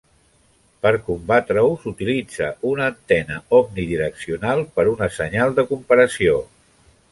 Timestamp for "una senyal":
4.95-5.57